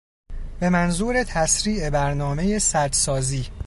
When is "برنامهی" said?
1.89-2.59